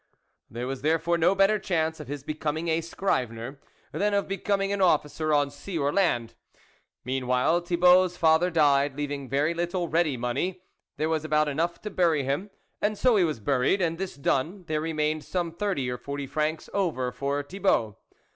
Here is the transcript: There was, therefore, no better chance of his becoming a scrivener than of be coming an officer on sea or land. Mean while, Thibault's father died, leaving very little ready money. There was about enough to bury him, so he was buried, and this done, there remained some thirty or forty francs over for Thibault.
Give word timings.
There 0.49 0.65
was, 0.65 0.81
therefore, 0.81 1.19
no 1.19 1.35
better 1.35 1.59
chance 1.59 1.99
of 1.99 2.07
his 2.07 2.23
becoming 2.23 2.69
a 2.69 2.81
scrivener 2.81 3.59
than 3.91 4.15
of 4.15 4.27
be 4.27 4.39
coming 4.39 4.71
an 4.73 4.81
officer 4.81 5.31
on 5.31 5.51
sea 5.51 5.77
or 5.77 5.93
land. 5.93 6.33
Mean 7.05 7.27
while, 7.27 7.59
Thibault's 7.61 8.17
father 8.17 8.49
died, 8.49 8.95
leaving 8.97 9.29
very 9.29 9.53
little 9.53 9.87
ready 9.89 10.17
money. 10.17 10.63
There 10.97 11.07
was 11.09 11.23
about 11.23 11.47
enough 11.47 11.83
to 11.83 11.91
bury 11.91 12.23
him, 12.23 12.49
so 12.95 13.15
he 13.15 13.23
was 13.23 13.39
buried, 13.39 13.79
and 13.79 13.99
this 13.99 14.15
done, 14.15 14.63
there 14.65 14.81
remained 14.81 15.23
some 15.23 15.51
thirty 15.51 15.87
or 15.87 15.99
forty 15.99 16.25
francs 16.25 16.67
over 16.73 17.11
for 17.11 17.43
Thibault. 17.43 17.95